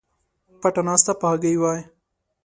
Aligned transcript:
پټه 0.61 0.81
ناسته 0.87 1.13
په 1.19 1.25
هګۍ 1.31 1.55
وای 1.59 1.81